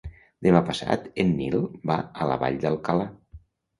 Demà 0.45 0.61
passat 0.69 1.03
en 1.23 1.35
Nil 1.41 1.59
va 1.91 1.99
a 2.25 2.31
la 2.33 2.39
Vall 2.45 2.59
d'Alcalà. 2.65 3.07